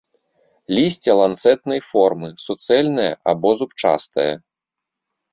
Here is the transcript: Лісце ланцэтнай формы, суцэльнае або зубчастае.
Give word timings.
Лісце 0.75 1.11
ланцэтнай 1.19 1.81
формы, 1.89 2.29
суцэльнае 2.45 3.09
або 3.33 3.51
зубчастае. 3.59 4.31